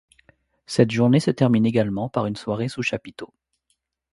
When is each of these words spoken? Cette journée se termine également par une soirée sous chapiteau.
Cette 0.65 0.89
journée 0.89 1.19
se 1.19 1.29
termine 1.29 1.63
également 1.67 2.09
par 2.09 2.25
une 2.25 2.35
soirée 2.35 2.69
sous 2.69 2.81
chapiteau. 2.81 3.31